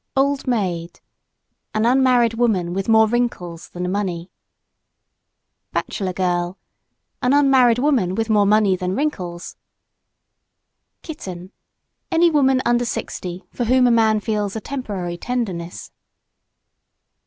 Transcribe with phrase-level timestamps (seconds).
[0.17, 0.99] OLD MAID
[1.75, 4.31] An unmarried woman with more wrinkles than money.
[5.73, 6.57] BACHELOR GIRL
[7.21, 9.57] An unmarried woman with more money than wrinkles.
[11.03, 11.51] KITTEN
[12.11, 15.91] Any woman under sixty for whom a man feels a temporary tenderness.